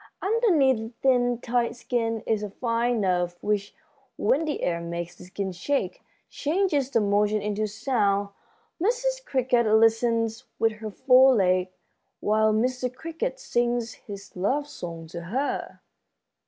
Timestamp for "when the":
4.17-4.63